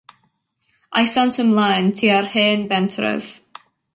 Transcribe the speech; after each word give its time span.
Aethant 1.01 1.35
ymlaen 1.43 1.93
tua'r 2.01 2.27
hen 2.33 2.61
bentref. 2.75 3.25